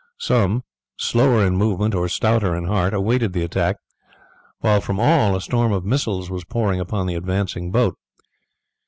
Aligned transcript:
Some, 0.17 0.63
slower 0.97 1.45
in 1.45 1.57
movement 1.57 1.93
or 1.93 2.07
stouter 2.09 2.55
in 2.55 2.63
heart, 2.63 2.91
awaited 2.91 3.33
the 3.33 3.43
attack, 3.43 3.75
while 4.57 4.81
from 4.81 4.99
all 4.99 5.35
a 5.35 5.41
storm 5.41 5.71
of 5.71 5.85
missiles 5.85 6.27
was 6.27 6.43
poured 6.43 6.79
upon 6.79 7.05
the 7.05 7.13
advancing 7.13 7.69
boat. 7.69 7.99